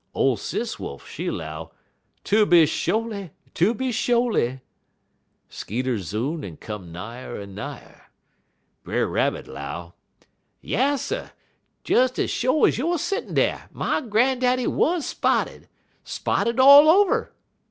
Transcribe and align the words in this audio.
Ole 0.15 0.35
Sis 0.37 0.79
Wolf, 0.79 1.07
she 1.07 1.29
'low 1.29 1.69
'Tooby 2.23 2.65
sho'ly, 2.65 3.29
tooby 3.53 3.91
sho'ly!' 3.93 4.61
(Skeeter 5.47 5.99
zoon 5.99 6.43
en 6.43 6.57
come 6.57 6.91
nigher 6.91 7.39
en 7.39 7.53
nigher.) 7.53 8.09
Brer 8.83 9.05
Rabbit 9.07 9.47
'low: 9.47 9.93
"'Yasser! 10.59 11.33
Des 11.83 12.09
ez 12.17 12.31
sho' 12.31 12.65
ez 12.65 12.79
youer 12.79 12.97
settin' 12.97 13.35
dar, 13.35 13.69
my 13.71 14.01
grandaddy 14.01 14.65
wuz 14.65 15.01
spotted. 15.05 15.67
Spotted 16.03 16.59
all 16.59 16.89
over. 16.89 17.31